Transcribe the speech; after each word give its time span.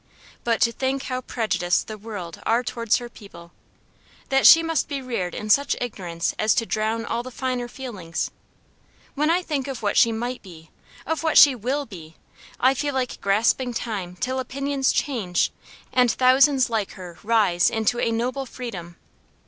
But 0.43 0.61
to 0.61 0.71
think 0.71 1.03
how 1.03 1.21
prejudiced 1.21 1.85
the 1.85 1.95
world 1.95 2.41
are 2.43 2.63
towards 2.63 2.97
her 2.97 3.07
people; 3.07 3.51
that 4.29 4.47
she 4.47 4.63
must 4.63 4.87
be 4.87 4.99
reared 4.99 5.35
in 5.35 5.47
such 5.47 5.75
ignorance 5.79 6.33
as 6.39 6.55
to 6.55 6.65
drown 6.65 7.05
all 7.05 7.21
the 7.21 7.29
finer 7.29 7.67
feelings. 7.67 8.31
When 9.13 9.29
I 9.29 9.43
think 9.43 9.67
of 9.67 9.83
what 9.83 9.95
she 9.95 10.11
might 10.11 10.41
be, 10.41 10.71
of 11.05 11.21
what 11.21 11.37
she 11.37 11.53
will 11.53 11.85
be, 11.85 12.15
I 12.59 12.73
feel 12.73 12.95
like 12.95 13.21
grasping 13.21 13.75
time 13.75 14.15
till 14.15 14.39
opinions 14.39 14.91
change, 14.91 15.51
and 15.93 16.09
thousands 16.09 16.67
like 16.67 16.93
her 16.93 17.19
rise 17.23 17.69
into 17.69 17.99
a 17.99 18.09
noble 18.11 18.47
freedom. 18.47 18.97